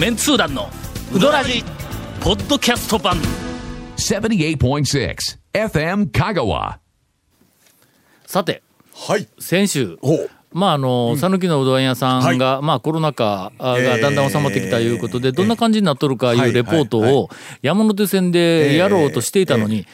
[0.00, 0.70] メンツー団の
[1.14, 1.62] ウドラジ
[2.22, 3.18] ポッドキャスト版
[3.98, 4.56] 78.6
[5.52, 6.78] FM Kagawa.
[8.24, 8.62] さて
[8.94, 9.28] はい。
[9.38, 10.30] 先週ほう。
[10.52, 17.28] まああの讃岐、のうどん屋さんが、はまあコロナ禍がえーだんだん収まってきたいうことで、どんな感じになっとるかいうレポートを
[17.60, 19.86] 山手線でやろうとしていたのに、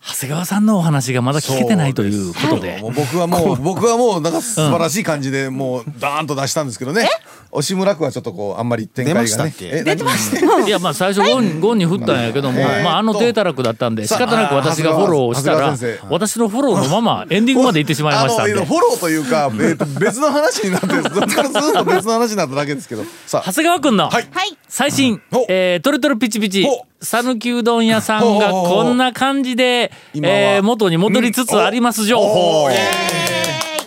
[0.00, 2.80] 長谷川さんのお話がまだ聞けてないということで。
[2.82, 7.08] 僕はもう、僕はもう、なんか素晴らしい感じで、もう、ダーンと出したんですけどね。
[7.50, 9.26] 押村区はちょっとこう、あんまり展開がね。
[9.26, 9.66] 出ましたっけ？
[9.78, 10.66] え出てました。
[10.66, 12.84] いやまあ最初ゴン,、ゴンに振ったんやけども、はい。
[12.84, 15.74] まあ、あの低たらくだったんで仕方なく私がフォローをしたら
[16.10, 18.52] 私のフォローのままエンディングまで行ってしまいましたんで。
[18.52, 23.04] あの、フォローというか、えっと、別の話になって、ずっと別の話になっただけですけど。
[23.26, 23.50] さあ。
[23.50, 24.28] 長、谷川君のはい。
[24.68, 26.62] 最新ほう「えートレトレピチピチ。
[26.62, 32.68] ほう」讃岐うどん屋さんがこんな感じで、 えー元に戻りつつあります情報、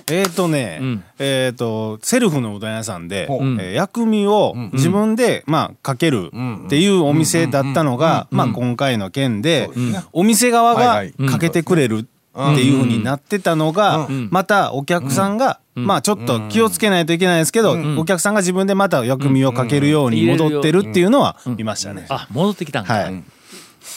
[0.10, 1.04] えーとね、ん。
[1.20, 6.32] えーとセルフのうどん屋さんで、えー薬味を自分で、まあ、かける
[6.66, 9.70] っていうお店だったのが、まあ、今回の件で、
[10.14, 22.06] お店側がかけてくれるっていうふうになってたのが、またお客さんが、まあちょっと気をつけないといけないですけど、お客さんが自分でまた薬味をかけるように戻ってるっていうのはいましたね。
[22.10, 23.24] あ戻ってきたんか、はい。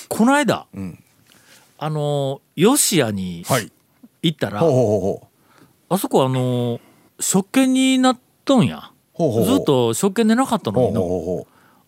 [0.08, 0.98] この間、ん。
[1.78, 3.70] あの吉谷にはい。
[4.22, 4.58] 行ったら。
[4.58, 6.80] あそこあの
[7.20, 8.90] 食券になっとんや。
[9.16, 11.02] ずっと食券でなかったのにの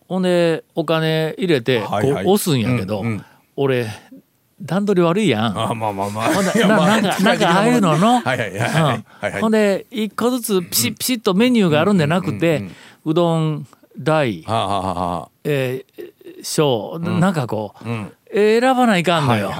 [0.07, 3.03] ほんでお金入れてこう押すんやけど、
[3.57, 3.87] 俺
[4.61, 5.53] 段取り悪いやん。
[5.53, 5.59] う。
[5.59, 6.33] あ、まあまあまあ。
[6.33, 8.21] ほんでななんかなんかああいうのの、
[9.41, 12.67] ほんで一個ずつピシッピシッとメニューがあるんじゃなくて、
[13.05, 14.43] うどん大。
[15.43, 19.51] えー、小、なんかこう、ん選ばないかんのよ。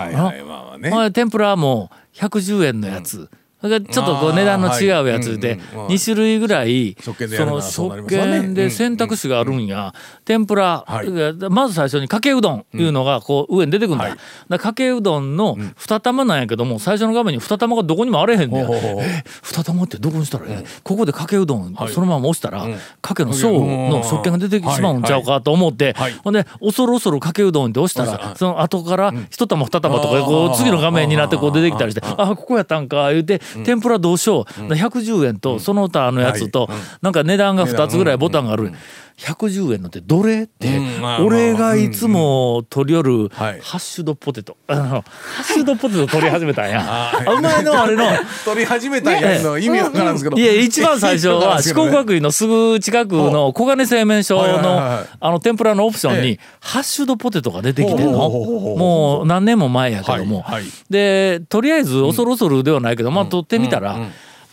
[1.11, 3.29] 天ぷらも110円のやつ。
[3.59, 5.75] それからちょっとこう値段の違うやつであーはい。
[5.75, 7.11] うんうん2種類ぐらいそ
[7.45, 9.93] の食券で選択肢があるんや。
[10.25, 10.83] 天ぷら。
[10.85, 11.07] はい。
[11.49, 14.17] まず最初にかけうどんいうのがこう上に出てくるんだはい。
[14.49, 18.65] だかけうどんの二玉なんやけども最初の画面に二玉がどこにもあれへんねん。
[18.65, 19.03] ほうほうほう。
[19.03, 20.65] え二玉ってどこにしたらええ？
[20.83, 22.65] ここでかけうどんそのまま押したら
[23.01, 26.13] かけの小の食券が出てしまうんちゃうかと思ってはい。
[26.23, 34.61] ほんで恐る恐るかけうどんって押したらその後から一玉二玉とかこう次の画面になってこう出てきたりしてあここやったんか言うて天ぷらどうしよう。
[34.73, 36.69] 110円とその他のやつと
[37.01, 38.71] なんか値段が2つぐらいボタンがある
[39.17, 40.79] 110円のってどれって
[41.21, 43.59] 俺がいつも取り寄るハはい。
[43.59, 44.57] ッシュドポテト。
[44.67, 44.97] あのハ
[45.41, 47.11] ッシュドポテト取り始めたんや。
[47.27, 48.03] お前のあれの。
[48.45, 50.37] 取り始めたやつの意味わからんですけど。
[50.37, 58.29] いや一番最初は 四国学院のすぐ近くの小金製麺所のはいあの天ぷらのオプションえにハッシュドポテトが出てきてんの。
[58.29, 60.45] もう何年も前やけども。
[60.91, 63.97] でとりあえず恐る恐るではないけどまあ取ってみたら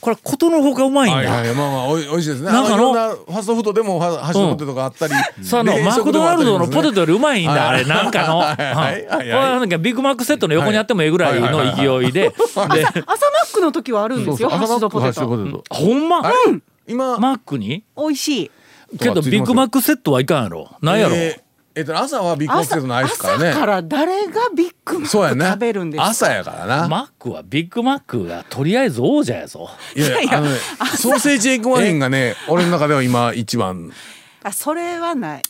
[0.04, 1.16] これことのほかうまいんだ。
[1.16, 2.52] はいはい、まあまあおいおいしいですね。
[2.52, 8.36] なんかのファストフードでもファハッシュドポテトがあったり、そうあの冷マクドナルドのポテトよりうまいんだ、はいあれなんかの。
[8.36, 12.28] はいはいはいうんこれはいはなんかビッグマックセットの横にあってもええぐらいの勢いで。
[12.28, 12.78] で、朝マッ
[13.54, 15.74] クの時はあるんですよハッシュドポテトト。
[15.74, 16.22] ほんま、
[16.86, 17.82] 今、マックに？
[17.96, 18.50] 美味しい
[18.98, 20.68] けどビッグマックセットはいかんやろ。
[20.82, 21.14] なんやろ。
[21.16, 21.43] えー
[21.76, 23.48] えっと朝はビッグマックセットないですからね。
[23.48, 25.44] 朝から誰がビッグマそうやね。
[25.44, 26.06] ック食べるんですか？
[26.06, 26.88] 朝やからな。
[26.88, 29.68] マックはビッグマックがとりあえず王者やぞ。
[29.96, 30.50] いやいやね
[30.96, 33.92] ソーセージエッグマフィンがね、俺の中では今一番。
[34.44, 35.42] あそれはない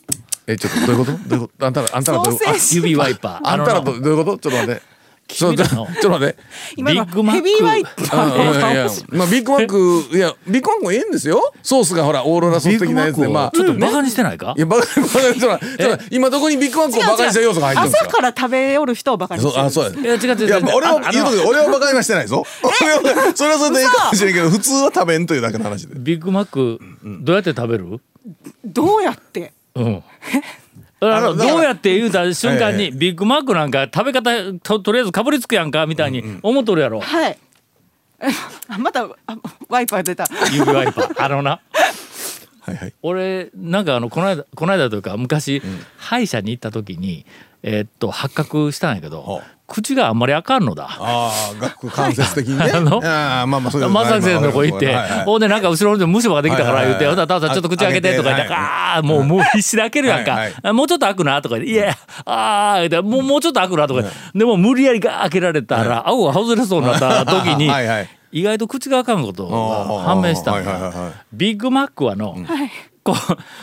[0.46, 1.28] えちょっとどういうこと？
[1.28, 1.66] どういうこと？
[1.66, 2.34] あんたらあんたらどう？
[2.34, 2.40] いう
[2.72, 3.32] 指ワイパー。
[3.46, 4.38] ああんたらどういうこと？
[4.38, 4.93] ちょっと待って。
[5.26, 5.86] ちょっと君らの？
[5.86, 6.36] ちょっと待って。
[6.76, 7.48] 今のビッグマック。
[7.48, 11.52] ヘビーワイパうんうんいやいやーまあビッグマックいやビッグマックもええんですよ。
[11.62, 14.54] ソースがほらオーロラソース的なやつでまあちょっとバカにしてないか？
[14.56, 18.08] いやバカにちょっとちょっと今どこにビッグマックをバカにした要素が入ってるんですか？
[18.10, 20.16] 朝から食べよる人をバカにしてるそうあそうや。
[20.16, 22.44] いや違う違ういや俺は言うと俺はバカにはしてないぞ。
[23.34, 25.94] それはそれでいいかもしれんけど普通は食べんというだけの話で。
[25.98, 26.78] ビッグマック
[27.22, 28.00] どうやって食べる？
[28.64, 29.52] どうやって？
[29.74, 30.02] うん。
[31.12, 34.30] あのどうやって言うた瞬間にえビッグマックなんか食べ方
[34.62, 37.00] ととりあえずかぶりつくやんかみたいに思っとるやろ。
[37.00, 37.38] はい。
[38.68, 39.36] あ またあ
[39.68, 40.26] ワイパー出た。
[40.52, 41.24] 指ワイパー。
[41.24, 41.60] あのな。
[42.60, 42.94] はいはい。
[43.02, 45.62] 俺なんかあのこの間この間というか昔、
[45.98, 47.26] 歯医者に行った時に
[47.66, 50.86] えーっと発覚したんやけどは口があんまりあかんのだ。
[50.90, 52.68] ああ学間接的にね。
[52.74, 55.24] あのああまあまあそういう先生のとこ行って、はいはい。
[55.24, 57.14] ほんでなんか後ろの虫歯ができたから言って、はいはいはい。
[57.14, 60.32] ほんならタオさんちょっと口開けてとか言って、はいああ、もう、もう必死で開けるやんか。
[60.32, 61.96] はいあもうちょっと開くなとか言って、いや、
[62.26, 64.02] ああ、もう、もうちょっと開くなとか
[64.34, 70.92] でも無理やりガー開けられたら、顎が外れそうになった時に、はいはい意外と口が開かんことが判明したんはいはいはいはい。
[70.92, 71.10] だ。
[71.32, 72.36] ビッグマックはの、
[73.04, 73.16] こう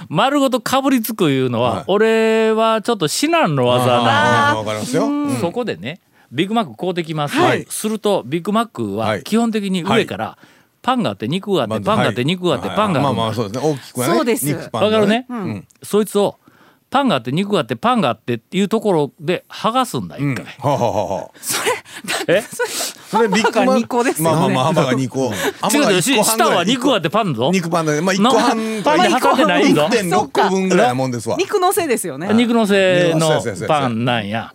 [0.08, 1.84] 丸ごとかぶりつくいうのは、はい。
[1.88, 5.08] 俺はちょっと至難の技なああわかりますよ。
[5.08, 5.36] うん。
[5.38, 6.00] そこでね
[6.32, 7.66] ビッグマック買うてきます、はい。
[7.68, 9.24] するとビッグマックははい。
[9.24, 10.38] 基本的に上から
[10.82, 13.72] パンがあって肉があって、パンがあって肉があって、パンがある、まあまあそうですね。
[13.72, 14.46] 大きくはねそうです。
[14.46, 15.68] 肉パンがわかるね、ん。
[15.84, 16.38] そいつを
[16.92, 21.32] パンがあって肉があってパンがあってっていうところで剥がすんだ一回、はあはあはあはあ。
[22.28, 24.36] えそれビッグマハンバーガー二個ですよね。
[24.36, 25.34] まあまあまあハンバーガー2個
[25.74, 26.50] 違うよし一個半ぐらい。
[26.50, 27.50] 下は肉があってパンぞ。
[27.52, 32.34] 肉パンでまあ1個半パンで挟んでないんぞ1.6個分ぐらいなもんですわ肉のせいですよね。
[32.34, 34.54] 肉のせのそうそうそうそうパンなんや、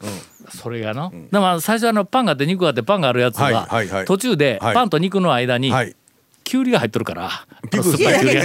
[0.50, 4.04] それがの、だから最初あのパンがあって肉があってパンがあるやつはいははいはい。
[4.04, 4.74] 途中ではい。
[4.74, 5.96] パンと肉の間にはい
[6.46, 7.28] きゅうりが入っとるから。
[7.64, 8.42] ピクルス酸っぱいきゅうりが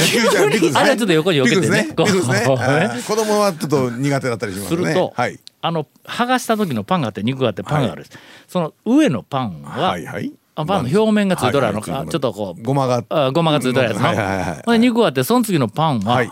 [0.49, 0.79] ピクルスね。
[0.79, 1.83] あれはちょっと横に避けてね。
[1.93, 4.81] 子供はちょっと苦手だったりしますね。
[4.81, 5.39] すると、はい。
[5.61, 8.05] あの剥がした時のパンがあって肉があってパンがある、
[8.47, 10.31] その上のパンは、はいはい。
[10.55, 12.07] あパンの表面がついとるあの、はいはい。
[12.07, 14.61] ちょっとこうごまがあごまがついとるやつの、はいはいはいはい。
[14.65, 16.31] ほんで肉があってその次のパンは、はい。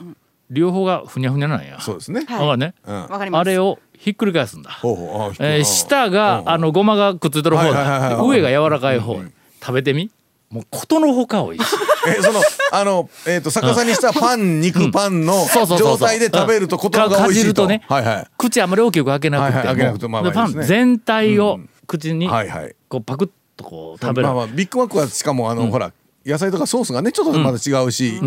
[0.49, 2.25] 両方がふにゃふにゃなんや、そうですね。
[2.27, 2.47] はい。
[2.47, 3.37] わかるね？
[3.37, 5.31] あれをひっくり返すんだ、ほうほう。
[5.31, 8.39] あえー下があのごまがくっついてる方はいはいはいだはい。
[8.39, 9.19] 上が柔らかい方。
[9.61, 10.09] 食べてみ
[10.49, 11.75] もうことのほか美味しい。
[12.09, 12.41] えその
[12.71, 15.45] あのえっと逆さにしたパン肉パンの
[15.77, 17.41] 状態で食べるとことが美か味しいと。
[17.41, 17.83] じるとね。
[17.87, 18.27] はいはい。
[18.37, 19.75] 口あまり大きく開けなくても,、はいはい。
[19.75, 22.75] 開けなくてもまあまあでパン全体を口にはいはい。
[22.87, 25.91] こうパクッとこう食べる、まあまあビッグマックはしかもあのほら
[26.25, 28.19] 野菜とかソースがねちょっとまた違うし。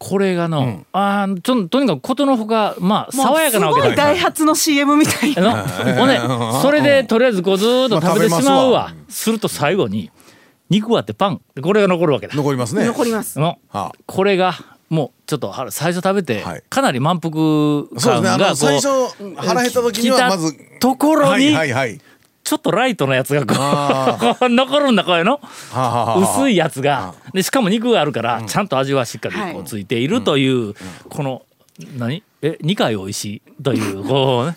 [0.00, 5.56] これがの、あーちょとにかくことのほかまあ爽やかなわけだすごいダイハツの CM みたいな。
[5.56, 10.12] のほんでそれでとりあえずこうずーっと食べてしまうわ,、すると最後に
[10.70, 11.40] 肉割ってパン。
[11.62, 12.34] これが残るわけだ。
[12.34, 12.84] 残りますね。
[12.84, 13.38] 残ります。
[13.38, 14.54] のはこれが
[14.90, 16.62] もうちょっとは最初食べてはい。
[16.68, 18.28] かなり満腹そうですね。
[18.28, 18.88] あ感がこうの最初
[19.36, 22.00] 腹減った時にはまずところはいにはいはい。
[22.44, 25.32] ちょっとライトのやつがこあう残るんだこれの。
[25.32, 25.40] は
[25.74, 26.40] あはあはあ。
[26.40, 27.14] 薄いやつが。
[27.34, 29.58] でしかも肉があるからちゃんと味はしっかりこはい。
[29.58, 30.74] うついているという
[31.08, 31.42] この
[31.96, 32.22] 何？
[32.40, 34.56] え2回美味しいというこうね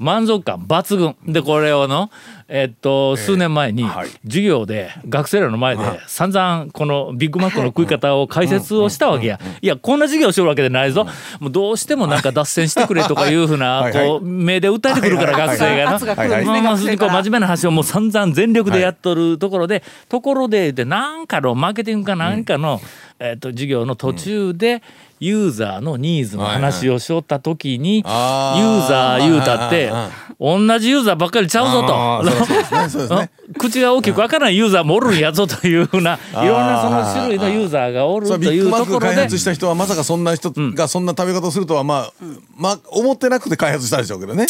[0.00, 1.14] 満足感抜群。
[1.26, 2.10] でこれをの
[2.48, 4.08] えっと数年前にはい。
[4.24, 9.38] 授業で学生らの前で散々このビッグマックの食い方を解説をしたわけや。
[9.60, 11.06] いやこんな授業しよるわけでないぞ。
[11.38, 15.98] もうどうしてもなんか脱線してくれとかいうふうな こう目で訴えてくるから学生がな。
[15.98, 22.80] 真面目な話をもう散々全力でやっとるところで、ところででなんかのマーケティングかなんかの、
[23.18, 24.82] えっと授業の途中で
[25.20, 32.88] ユーザーのニーズの話をしよった時に、ユあーーザー言うたってあ同じユーザーばっかりちゃうぞあーそうそうですね。
[32.88, 33.30] そうですね。
[33.58, 42.24] 口が大きく開かないユーザーもおるんやぞというふうな いろんなその種類のユーザーがおるというビッグマックところで開発した人はまさかそんな人がそんな食べ方をするとはまあ
[42.56, 44.46] まあ思ってなくて開発したでしょうけどね。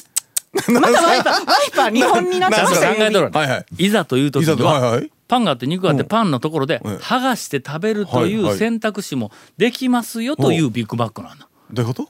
[0.68, 1.44] またワイパー、ワイ
[1.74, 3.06] パー日本になってちゃんと考ましたよ。
[3.08, 3.64] えとる、はいはい。
[3.78, 11.48] いざという時いざにはとはいはいパンがあって肉があってパンのところでうん剥がして食べるという選択肢もできますよというビッグマックなんだ。
[11.72, 12.08] どういうこ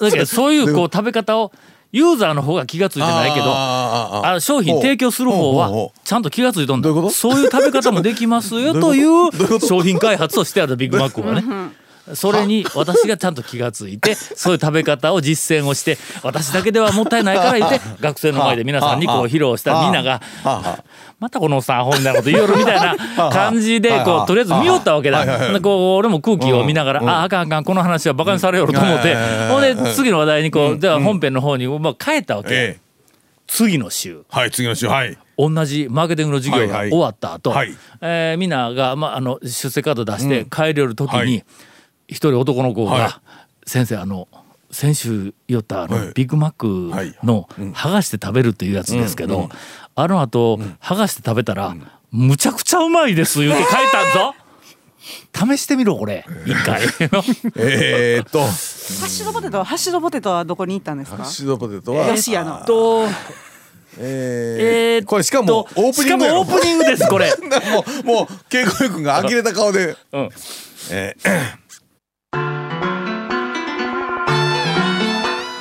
[0.00, 0.04] と？
[0.04, 1.52] だけど そういうこう食べ方を
[1.92, 7.14] ユーザーの方が気がついてないけどあ商品提供する方はちゃんと気がついとんだどういうこと？
[7.16, 11.44] そういう食べ方もできますよという商品開発をしてあるビッグマックはね。
[12.14, 20.20] それに私がちゃんと気がついてそういう食べ方を実践をして私だけではもったいないから言って学生の前で皆さんにこう披露したらみんなが
[21.18, 25.60] またこのおっさんアホみたいなこと言いよるみたいな感じでこうとりあえず見よったわけだ。
[25.60, 32.54] こう俺も空気を見ながら、ああかんあかんこの話はバカにされよると思って、うんほんで次の話題にこう、では本編の方にまあ帰ったわけ。
[32.54, 32.80] ええ。
[33.48, 34.22] 次の週。
[34.28, 35.18] はい次の週はい。
[35.36, 37.74] 同じマーケティングの授業が終わった後、はい。
[38.00, 41.44] えーみんなが、まあ、あの出世カード出して帰りよる時に、はい
[42.08, 43.68] 一人男の子が「はい。
[43.68, 44.26] 先生あの
[44.70, 46.12] 先週言ったあの、はい。
[46.14, 46.66] ビッグマック
[47.24, 49.48] の剥がして食べるっていうやつですけど、
[49.94, 51.74] あの後、剥がして食べたら、
[52.10, 54.34] むちゃくちゃうまいです言うて書いたんぞ
[55.54, 56.24] 試してみろこれ。
[56.46, 56.82] 一回。
[57.56, 58.40] えーっと。
[58.40, 61.16] ハッシュドポテトはハッシュドポテトはどこに行ったんですか？
[61.18, 61.26] ハッ。
[61.26, 63.06] シュドポテトはヨシヤのと
[63.98, 67.32] えーえーこれしかもとオープニングしかもオープニングですこれ。
[67.64, 69.96] もうもう稽古君が呆れた顔で。
[70.12, 70.28] うん。
[70.90, 71.58] えー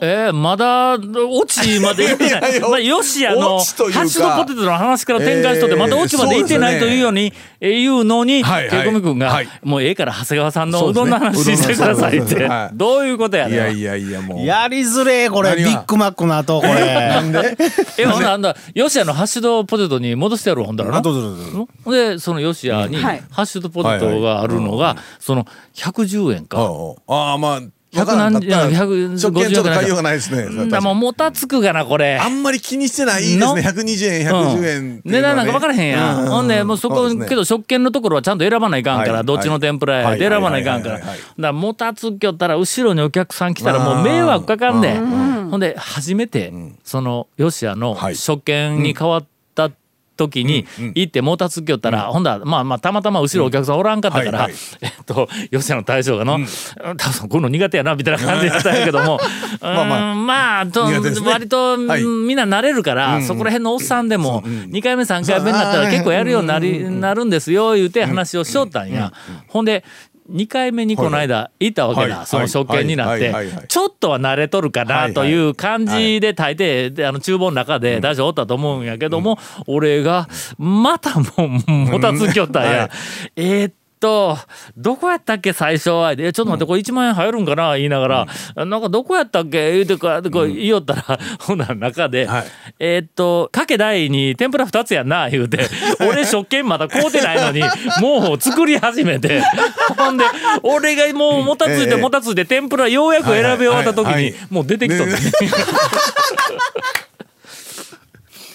[0.00, 2.50] えー、まだオチまで行ってない。
[2.50, 8.70] いやいやまあ、よしあのハッシュドポテトの話から展開しとって、えーまだオチまで行ってないというように、えー言うのに、はいはい。
[8.70, 9.48] ケイコミ君が、はい。
[9.62, 12.76] もうええから長谷川さんのそうどんの話してくださいって、うどんのはい。
[12.76, 13.54] どういうことやねん。
[13.54, 14.46] いやいやいやもう。
[14.46, 15.56] やりづれえこれ。
[15.56, 16.74] ビッグマックの後これ。
[16.94, 17.56] なんで？
[17.98, 20.96] えほんなんだよしあのハッシュドポテトに戻してやるほんだらな。
[20.98, 21.92] あどうぞどうぞどうぞ。
[21.92, 23.22] でそのよしあにはい。
[23.30, 26.58] ハッシュドポテトがあるのが、その110円か、
[27.08, 27.60] ああまあ
[27.96, 30.64] わからんかったら100何食券ちょっと買いようがないですね。
[30.64, 32.18] んだもうもたつくがなこれ。
[32.18, 33.56] あんまり気にしてないですの？
[33.56, 33.62] ね。
[33.62, 35.00] 120円、110円っていうのはね。
[35.04, 36.24] 値段なんか分からへんやん。
[36.26, 39.24] うほんで、もうそこ、けど食券のところはちゃんと選ばないかんから、はい。
[39.24, 40.18] どっちの天ぷらやはい。
[40.20, 41.00] で選ばないかんから。
[41.38, 44.96] だもたつきよったら、後ろにお客さん来たらもう迷惑かかんで。
[44.96, 46.52] ほんで、初めて、
[46.84, 48.16] その、ヨシアのはい。
[48.16, 49.26] 食券に変わった
[50.20, 54.48] 時に行ってもたつきよったら、ほんだらまあまあたまたま後ろお客さんおらんかったから、
[54.82, 56.38] えっと吉田の大将がの、
[56.96, 59.18] 多分こういうの苦手やなみたいな感じだったんやけども
[59.60, 59.84] まあ
[60.14, 60.66] まあ。
[61.30, 62.02] 割と、はい。
[62.02, 69.12] みんな慣れるから、そこら辺のおっさんでも2回目3回目になったら結構やるようになり、なるんですよ言うて話をしよったんや。
[69.48, 69.84] ほんで
[70.30, 72.26] 2回目にこの間行ったわけだ、はい。
[72.26, 73.34] その食券になって、
[73.68, 81.24] ちょっとは慣れとるかなという感じで大抵であの厨房の中で大将おったと思うんやけども、俺がまたも
[81.66, 82.90] うもたつきよったんや。
[83.36, 84.38] えーっと
[84.76, 86.12] どこやったっけ最初は。
[86.12, 88.26] えちょっと待ってこれ1万円入るんかな言いなが
[88.56, 92.44] ら、なんかどこやったっけ言うてこうこう言いよったら、 ほな中で、はい。
[92.78, 95.60] えーっとかけ大に天ぷら2つやんな言うて。
[96.08, 97.62] 俺食券まだ買うてないのに
[98.00, 99.42] もう作り始めて。
[99.96, 100.24] ほんで
[100.62, 101.96] 俺がもうもたついてええ。
[101.96, 105.18] もたついて天ぷらようやく選び終わった時にもう出てきとって、ね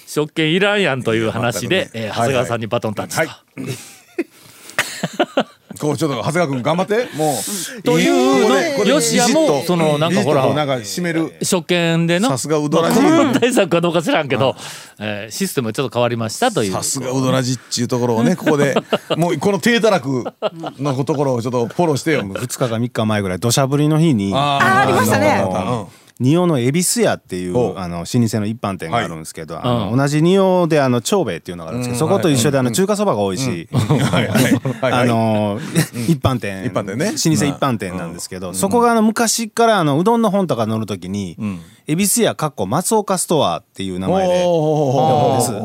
[0.06, 3.22] 食券いらんやんという話で、えー長谷川さんにバトンタッチと。
[3.22, 3.95] はい
[5.78, 7.08] こうちょっと長谷川君頑張って。
[7.16, 7.34] も
[7.78, 11.34] うというのよしやもそのなんかほらなんか締める。
[11.42, 13.00] 初見でのさすがうどらじ。
[13.00, 14.56] まあコロナ対策かどうか知らんけど、
[14.98, 16.72] えーシステムがちょっと変わりましたという。
[16.72, 18.74] さすがうどらじっちゅうところをねここで。
[19.16, 20.24] もうこの低たらく
[20.78, 22.22] のところをちょっとフォローしてよ。
[22.22, 33.68] 2日か3日前ぐらい土砂降りの日にああーありましたね仁王の恵比寿屋っていうあの老舗の一般店があるんですけど、あのうん同じ仁王であの長兵衛っていうのがあるんですけど、そこと一緒であの中華そばが多いし、
[34.80, 35.60] あの
[36.08, 36.64] 一般店。
[36.64, 37.06] 一般店ね。
[37.06, 41.36] 老舗一般店なんですけど、そこがあの昔からあのうどんの本とか載るときに
[41.88, 44.42] 恵比寿屋かっこ松岡ストアっていう名前で。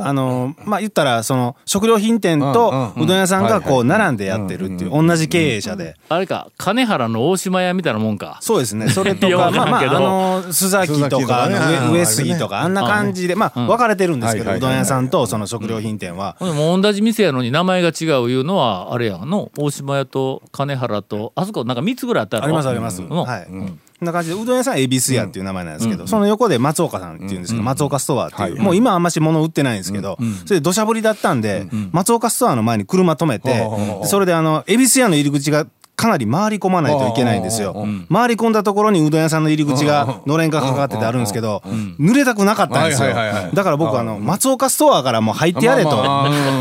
[0.04, 5.96] あのまあ言ったらその食料品店とうどん屋さんがこう並んでやってるっていう同じ経営者で。
[6.10, 8.38] あれか金原の大島屋みたいなもんか。
[8.42, 8.90] そうですね。
[8.90, 16.38] それとかまあまああの須崎とか上上杉とかあんな感じでまあ分かれてるんですけどはいうどん屋さんとその食料品店は。
[16.40, 22.46] もう同じ店やのに名前が違ういうのはあれやの大島屋と金原とあそこなんか3つぐらいあったやろ？
[22.46, 23.02] ありますあります。
[23.02, 23.10] うん。
[23.10, 23.48] はい。
[24.02, 28.54] こんな感じでうどん屋さんは恵比寿屋っていう名前なんですけど、その横で松岡さんっていうんですけど、松岡ストアっていう、はい。
[28.60, 30.18] もう今あんまし物売ってないんですけど、
[30.48, 33.64] それで土砂降りだったんで、松岡ストアの前に車止めて、
[34.06, 35.68] それであの恵比寿屋の入り口が
[36.02, 37.76] かなり回り込まないといけないんですよ。
[38.12, 41.62] 回り込んだところにうどん屋さんの入り口がのれんがかかっててあるんですけど、
[42.00, 43.10] 濡れたくなかったんですよ。
[43.54, 45.92] だから僕あの松岡ストアからもう入ってやれと。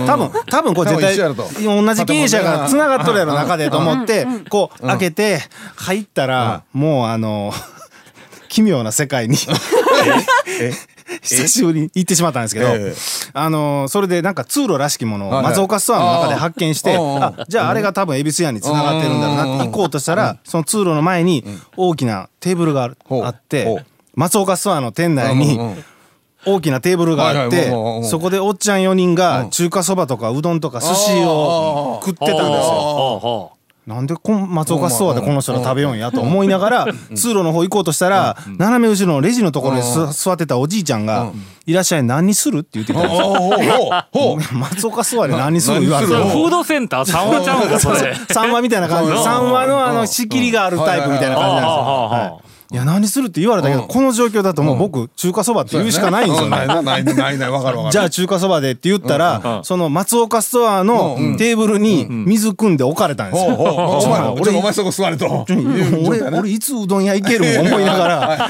[0.06, 5.38] 多分多分これ絶対同じ経営者がつながっとるやろ中でと思ってこう開けて
[5.76, 7.54] 入ったらもうあの
[8.50, 9.36] 奇妙な世界に
[11.22, 12.94] 久しぶりに行ってしまったんですけどええ。
[13.32, 21.44] あのそれでなんか通路らしきものを松岡ストアの中で発見してあああじゃああれが多分恵比寿屋につながってるんだろうなって行こうとしたらその通路の前に
[21.76, 23.84] 大きなテーブルがあってう。
[24.14, 25.58] 松岡ストアの店内に
[26.44, 27.70] 大きなテーブルがあっはいて
[28.04, 33.52] そこでおっちゃん4人が中華そばとかうどんとか寿司を食ってたんですよ。
[33.90, 41.32] なんでこん松岡ストアでこの人ら食べようんやと思いながら通路の方行こうとしたら斜め後ろのレジのところにす座ってたおじいちゃんが
[41.66, 48.12] 「いらっしゃい何にする?」って言ってたんです 松岡ストアで何にする言われてフードセンター3話ちゃうんかそれ。
[48.12, 49.10] 3話みたいな感じ。
[49.10, 52.49] で3話のあの仕切りがあるタイプみたいな感じなんですよ。
[52.72, 56.66] いいや何するって言われたけどこの状況だともう僕中華そばって言うしかないんですよね。
[56.66, 57.92] ないないないわかるわかる。
[57.92, 63.54] じゃあ中華そばでって言ったら、その松岡ストアのテーブルに水汲んで置かれたんですよ。
[63.56, 65.46] お前俺俺お前そこ座れと。
[65.48, 67.66] 俺俺いつうどん屋行けるん？
[67.66, 68.48] 思いながら。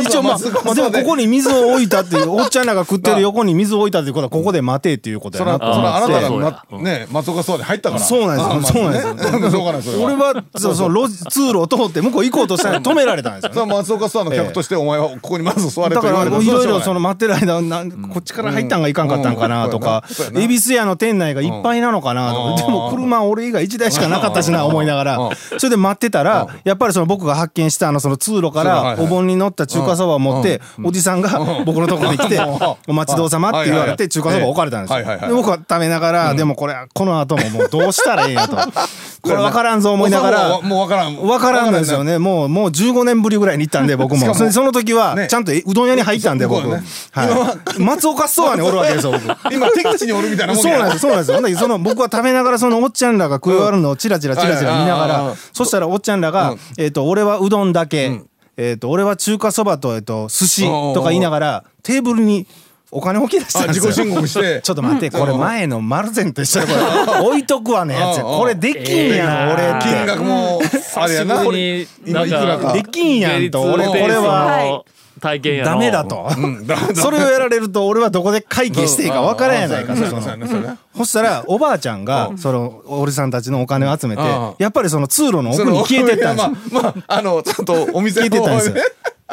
[0.00, 0.38] 一応まあ
[0.74, 5.58] でもここに水を置いたっていう おっちゃんらが食ってる横に水を置いたっていうことはここで待てっていうことそやな。
[5.58, 7.06] とらそらあなたがまね。
[7.10, 8.02] 松岡ストアで入ったから。
[8.02, 8.82] そうなんですよ。
[8.82, 20.04] そうなんです俺はそうそう路地通路を通って向こう行こうとしたら止められたんですよそれは松岡ストアの客としてお前はここにまず座れとだから言われたいろいろそのの待ってる間なんこっちから入ったんがいかんかったんかなとか。
[20.34, 22.62] 恵比寿屋の店内がいっぱいなのかなとか。
[22.62, 25.30] でも車俺以外1台しかなかったしな思いながら。
[25.58, 32.40] それで待ってたらやっぱりその僕が発見したあのその通路からお盆に乗った中華そばを持っておじさんが僕のところに来て
[32.86, 35.04] 「お待ちどうさま」って言われて中華そば置かれたんですよ。
[35.04, 38.56] で僕は食べながらでもこれこの後ももうどうしたらええんやと。
[39.20, 41.16] これ分からんぞ思いながらもう分からん。
[41.16, 42.18] 分からんですよね。
[42.18, 44.26] もうもう15年ぶりぐらいに行ったんで僕も。
[44.26, 45.26] もその時はね。
[45.28, 46.82] ちゃんとうどん屋に入ったんで僕、ね。
[47.10, 49.24] はい、松岡ストアにおるわけですよ僕。
[49.52, 51.32] 今敵地におるみたいなもんそうやなんですそうなんです。
[51.32, 58.20] よその僕は食べながらそのおっちゃんらが食い終わるのをチラチラチラチラ見ながらそしたらおっちゃんらが、えっ、と俺はうどんだけ、
[58.56, 62.46] えっ、と俺は中華そばとえっ、と寿司とか言いながらテーブルに
[62.90, 63.84] お金置き出したんですよ。
[63.84, 64.60] あ自己申告して。
[64.64, 67.20] ちょっと待ってこれ前の丸善と一緒でこれ。
[67.28, 68.24] 置いとくわねやつや。
[68.24, 69.52] これできんやん。
[69.52, 70.60] 俺金額も
[70.96, 71.34] あれやな。
[71.36, 72.66] 久しぶりに今いくらか。
[72.68, 73.62] かできんやんと。
[73.62, 74.84] 俺これは
[75.20, 76.30] 体験やのダメだと。
[76.34, 76.66] うん。
[76.96, 79.98] それをやられると俺はどこで会計していいか分からんやないかうん。
[79.98, 80.76] その。
[80.96, 84.54] そしたらおばあちゃんがそのおじさんたちのお金を集めてうん。
[84.58, 86.54] やっぱりその通路の奥に消えてったんですよ。
[86.72, 88.74] いやまあまああのちゃんとお店の消えてったんですよ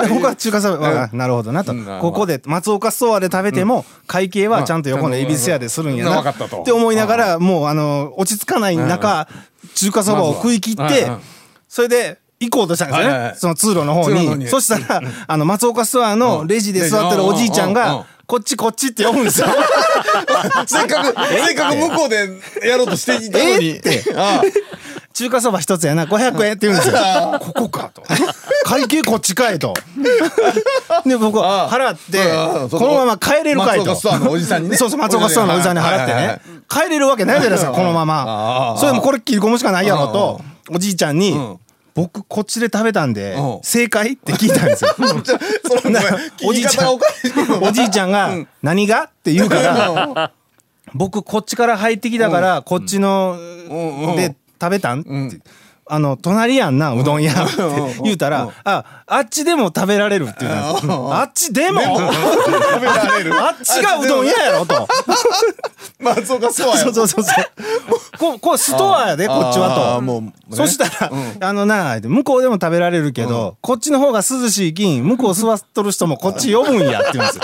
[0.03, 0.07] ね。
[0.07, 6.23] で他は中華そば、あなるほどなと、ここで松岡ストアで食べても、会計はちゃんと横の恵比寿屋でするんやうん。
[6.23, 6.35] なっ
[6.65, 9.27] て思いながらもうあの落ち着かない中、
[9.75, 11.07] 中華そばを食い切って、
[11.67, 14.47] それで行こうとしたんですよね、その通路の方に。
[14.47, 19.47] そしたら、あの松岡ストアのレジで座ってるおじいちゃんが「こっちこっち」って呼ぶんですよ。
[20.67, 22.29] せっかくせっかく向こうで
[22.67, 23.81] やろうとしていたのに。
[24.15, 24.41] あ
[25.15, 26.05] 中華そば一つやな。
[26.05, 26.95] 500円って言うんですよ。
[27.39, 28.03] ここかと。
[28.65, 29.73] 会計こっちかいと。
[31.05, 33.85] で僕は払ってこのまま帰れるかいと。
[33.85, 34.75] 松岡ストアのおじさんにね。
[34.75, 36.41] そうそう松岡ストアのおじさんに払ってね。
[36.69, 38.73] 帰れるわけないじゃないですかこのまあま。
[38.75, 41.59] あそれでもこれ切り込むしかないやろとおじいちゃんにん。
[41.93, 43.59] 僕こっちで食べたんでうん。
[43.63, 44.93] 正解って聞いたんですよ。
[46.43, 46.99] おじいちゃん。
[47.63, 50.31] おじいちゃんが「何が?」って言うから
[50.93, 53.37] 僕こっちから入ってきたからこっちの
[54.17, 55.01] で食べたん？
[55.01, 55.39] って。
[55.87, 57.31] あの隣やんなうどん屋。
[57.31, 57.61] って
[58.03, 61.81] 言うたら「ああっちでも食べられる」って言ったんですあっちでも。
[61.85, 63.33] 食べられる。
[63.39, 64.87] あっちがうどん屋やろと。
[65.99, 67.45] 松岡ストアやそうそうそうそう。
[68.17, 70.01] ここうストアやでこっちは
[70.49, 70.55] と。
[70.55, 77.43] そしたらあのな向こうでも食べられるけどこっちの方が涼しいきん向こう座っとる人もこっち呼ぶんやって言うんですよ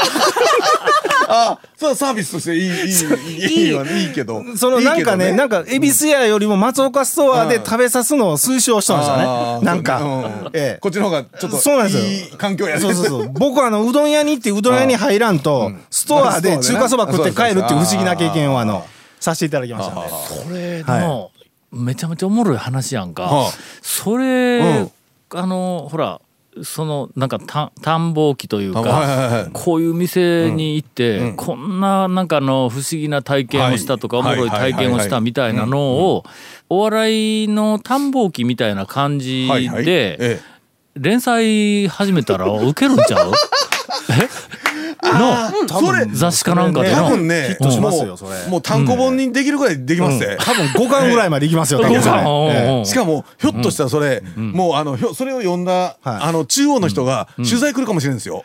[1.34, 4.44] あそうサービスとしていいいいいいいわいいけど。
[4.58, 9.24] そのなんかねなんか恵比寿屋よりも松岡ストアで食べさすのを推奨したんですよあね。
[9.62, 10.02] ーなんか。
[10.02, 10.50] うん。
[10.54, 10.80] ええ。
[10.82, 12.04] こっちの方がちょっとそうなんですよ。
[12.04, 12.82] いい環境やね。
[12.82, 13.30] そうそうそう。
[13.30, 18.86] 僕はあのうどん屋に行ってうどん屋に入らんとストアで中華そば食って帰るっていう不思議な経験をあの
[19.20, 20.02] させていただきましたね。
[20.44, 21.32] それの、
[21.72, 23.52] めちゃめちゃおもろい話やんか、はあ。
[23.82, 24.92] それ、うん。
[25.34, 26.20] あのほら
[26.64, 29.50] そのなんかた探訪機というか、はいはいはい。
[29.54, 31.36] こういう店に行って、うん。
[31.36, 34.34] こんななんかあの不思議な体験をしたとか、はい。
[34.34, 36.26] おもろい体験をしたみたいなのを、
[36.70, 39.86] お笑いの探訪機みたいな感じはいはい。
[39.86, 40.40] で、え。
[40.96, 43.32] 連載始めたらウケるんちゃう？
[44.12, 44.61] え？
[45.04, 46.96] のそれ雑誌かなんかでの。
[46.96, 48.48] 多分ねヒットしますよもうそれ。
[48.48, 50.38] もう単行本にできるぐらいできますね。
[50.40, 51.86] 多分5巻ぐらいまでいきますよし
[52.94, 55.98] かもひょっとしたらそれもうあのひょそれを読んだはい。
[56.04, 58.44] あの中央の人が取材来るかもしれないんですよ。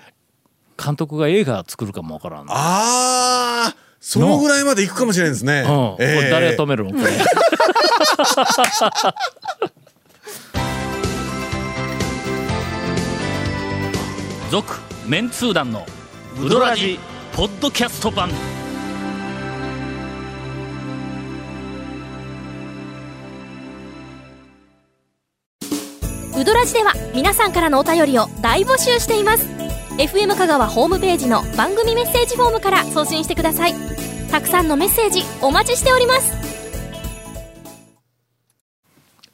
[0.82, 2.46] 監督が映画作るかもわからん。
[2.48, 5.60] ああそのぐらいまで行くかもしれないですね。
[5.60, 6.18] うん、こえ。
[6.20, 6.90] えれ誰が止めるの？
[6.98, 7.12] これ。
[14.50, 14.74] 続
[15.06, 15.86] メンツー団の
[16.38, 16.98] ウドラジ
[17.32, 18.28] ポッドキャスト版。
[26.38, 29.46] ウドラジでは皆さんからのお便りを大募集しています。
[29.96, 33.74] FM 香川ホームページの番組メッセージフォームから送信してください。
[34.30, 36.55] たくさんのメッセージお待ちしております。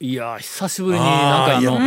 [0.03, 1.79] いやー久しぶりになんかああーいやの、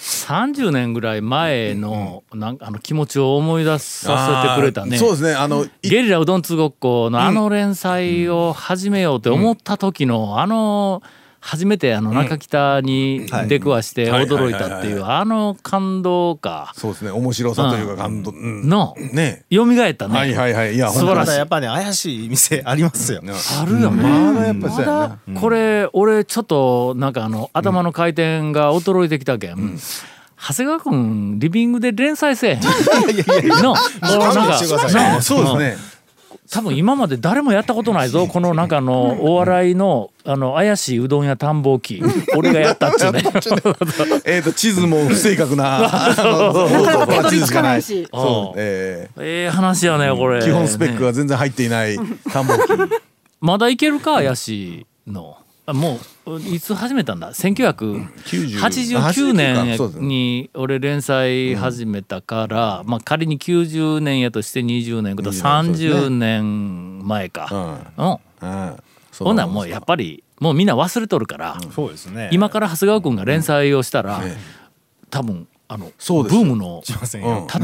[0.00, 4.98] 30年ぐらい前のなんかあの気持ちを思い出させてくれたね。
[4.98, 11.00] そうですねあのいゲリラうどんつごっこのあの連載を始めようって思った時のあの
[11.40, 16.72] 初めてあの中北に出くわしてはい驚いたっていうあの感動か。
[16.76, 18.30] そうですね面白さというか感動。
[18.30, 18.68] うん。
[18.68, 19.44] のね。
[19.50, 20.14] 蘇ったね。
[20.14, 20.74] はいはいはい。
[20.74, 24.02] いや素晴らしいまだやっぱね怪しい店ありますよあるよね。
[24.02, 29.78] まだやっぱりそうやなこれ俺ちょっとなんかあの頭の回転が衰えてきたけん、
[30.36, 32.60] 長谷川君リビングで連載せえへん。
[33.62, 35.99] のこのなんかしてくださいなそうですね
[36.52, 42.02] 多分今まで誰もやったことないぞ このなんかあのお笑いのあの怪しいうどん屋探訪機
[42.36, 43.22] 俺がやったっちゅうね。
[44.26, 45.88] えっと地図も不正確な
[47.30, 47.82] 地図しかない。
[47.82, 48.06] し。
[48.12, 50.40] そうえええ話やねこれ。
[50.40, 51.98] ー基本スペックが全然入っていない
[52.32, 52.60] 田んぼ機
[53.40, 55.36] まだいけるか怪しいの。
[55.38, 65.88] あもういつ始めたんだ？1989年に俺連載始めたから、まあ仮に90年やとして20年こと20年そうですね。
[65.98, 67.48] 30年前か、
[67.98, 68.08] うん。
[68.08, 68.18] うん。
[69.12, 72.30] そうほんならもうやっぱりもうみんな忘れとるから、そうですね。
[72.32, 74.22] 今から長谷川君が連載をしたら、
[75.10, 77.18] 多分あのブームの立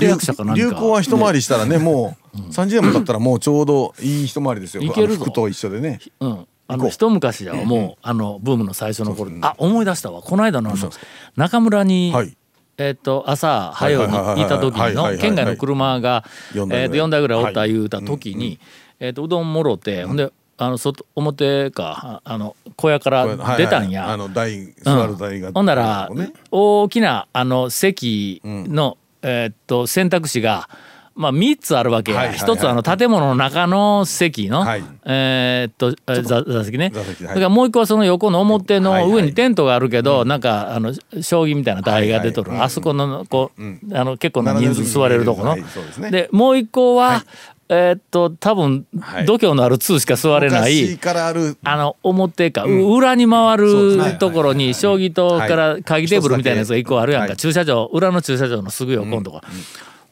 [0.04, 0.62] 役者かなんか。
[0.62, 4.82] 流行は一回りしたらねもう30年も経ったらもうちょうどいい一回りですよ。
[4.82, 5.98] いける服と一緒でね。
[6.20, 9.30] うん、あの一昔じゃもう、あのブームの最初の頃。
[9.42, 10.22] あ思い出したわ。
[10.22, 10.90] この間のあの
[11.36, 12.36] 中村に、はい。
[12.78, 15.16] えっと朝早うに行った時はいはいはいはい。
[15.16, 16.24] の県外の車が
[16.54, 18.58] えっと4台ぐらいおった言うた時に
[19.00, 24.06] えっとうどんもろてほんであの外表かああの小屋から出たんや。
[24.06, 24.26] はいはいはい。
[24.26, 26.32] あの台座る台が、ほんなら、ね。
[26.50, 30.68] 大きなあの席の、えーっと選択肢が、
[31.16, 32.46] まあ、3つあるわけや、はいはいはい。
[32.46, 34.84] 一つはあの建物の中の席の、はい。
[35.06, 36.90] えーっとえ座座席ね。
[36.94, 37.34] 座席はい。
[37.34, 39.12] だからもう一個はその横の表のはいはい。
[39.12, 42.66] 上にテントがあるけど、なんかあの将棋みたいな台が出とる、はいはい。
[42.66, 46.10] あそこのこう、あの結構な人数座れるとこの、ですね。
[46.10, 47.24] でもう一個は、
[47.70, 49.24] えーっと多分、はい。
[49.24, 50.98] 度胸のある2しか座れない。
[51.02, 51.56] ある。
[51.64, 55.48] あの表か、裏に回るところに将棋とはい。
[55.48, 57.36] から鍵テーブルみたいなやつが一個あるやんか、はい。
[57.38, 59.40] 駐車場裏の駐車場のすぐ横のとこ、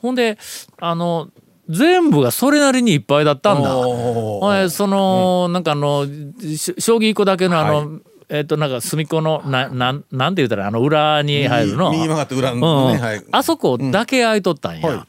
[0.04, 0.36] ほんで
[0.78, 1.30] あの
[1.70, 3.74] 全部がそれなりにいっぱいだったんだ。
[3.78, 4.40] おー。
[4.40, 11.90] ほんでその、なんかあのし将棋一個だけのあの、えっとなんか隅っこのななんなんて言ったらあの裏に入るの？
[11.90, 12.60] 右右曲がって裏うん。
[12.60, 13.24] のね、はい。
[13.30, 15.00] あそこだけ空いとったんや、はい。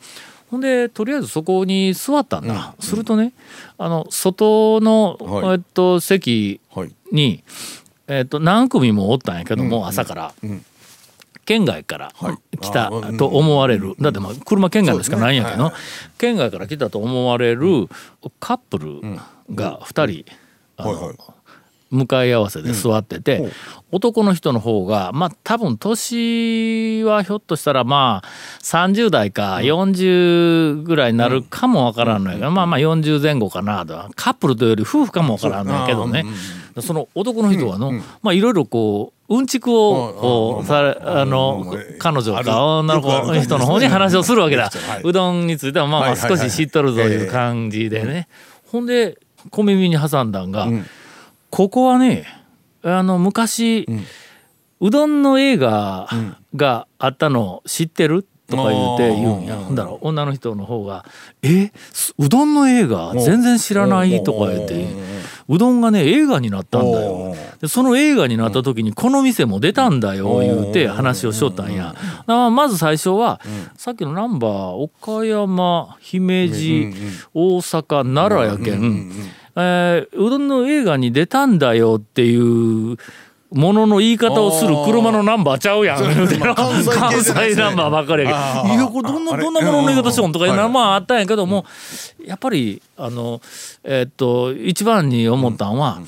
[0.49, 3.33] ほんでとりあえずそこに座ったんだ、するとね
[3.77, 5.55] あの外の、はい。
[5.55, 6.91] えっと席はい。
[7.11, 7.43] に、
[8.07, 10.65] えっと何組もおったんやけども、朝から、ん
[11.45, 12.57] 県外からはい。
[12.57, 15.71] 来たと思われる、だってまあ車県外でしかないんやけど、
[16.17, 17.87] 県外から来たと思われる
[18.39, 19.01] カップル
[19.53, 20.25] が2人、
[20.77, 21.15] あの
[21.91, 23.51] 向かい合わせで座ってて、ほう。
[23.91, 28.27] 男の人の方がまあ多分年はひょっとしたらまあ
[28.63, 34.09] 30代か40ぐらいになるかもわからんのやけど、まあまあ40前後かなと。
[34.15, 36.25] カップルというより夫婦かもわからんのやけどね。
[36.81, 43.57] その男の人はの、まあいろいろこううんちくをこうされあのうん彼女か女の子よくある感じですね。
[43.57, 44.69] 人の方に話をするわけだ。
[44.69, 45.01] はい。
[45.03, 48.27] うどんについてはまあまあ少し知っとるぞいう感じでね。
[48.67, 49.17] ほんで
[49.51, 50.85] 小耳に挟んだんが、ん
[51.55, 52.25] ここはね
[52.83, 53.87] あの昔、
[54.81, 56.09] うどんの映画
[56.53, 58.27] があったの知ってる？
[58.47, 59.55] とか言うて言うんや。
[59.55, 61.05] ほんだら女の人の方が
[61.41, 61.71] 「え？
[61.93, 64.85] すうどんの映画全然知らない」とか言って。
[65.47, 67.35] うどんがね映画になったんだよ。
[67.61, 71.95] でその映画になった時にこの店も出たんだよ言うて話をしとったんや。
[72.27, 73.39] まず最初は
[73.77, 76.93] さっきのナンバー岡山姫路
[77.33, 79.11] 大阪奈良やけん
[79.55, 82.97] えーうどんの映画に出たんだよっていう
[83.51, 85.97] ものの言い方をする車のナンバーちゃうやん。
[85.99, 86.13] 関
[87.23, 88.73] 西ナンバーばっかりやけど。
[88.75, 91.65] いや、これどんな、どんなものの言い方しよんとかいうのはまああったんやけども、
[92.25, 93.41] やっぱり、あの、
[93.83, 96.01] えーっと、一番に思ったんは、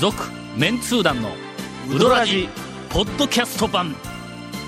[0.00, 0.16] 続
[0.56, 1.30] メンツー団の
[1.88, 2.48] ウドラジ
[2.90, 3.94] ポッドキャスト版